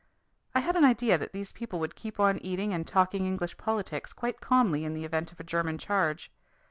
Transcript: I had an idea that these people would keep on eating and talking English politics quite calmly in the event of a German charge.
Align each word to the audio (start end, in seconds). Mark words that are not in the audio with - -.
I 0.55 0.61
had 0.61 0.75
an 0.75 0.83
idea 0.83 1.19
that 1.19 1.31
these 1.31 1.53
people 1.53 1.79
would 1.79 1.93
keep 1.93 2.19
on 2.19 2.39
eating 2.39 2.73
and 2.73 2.87
talking 2.87 3.27
English 3.27 3.55
politics 3.57 4.13
quite 4.13 4.41
calmly 4.41 4.83
in 4.83 4.95
the 4.95 5.05
event 5.05 5.31
of 5.31 5.39
a 5.39 5.43
German 5.43 5.77
charge. 5.77 6.31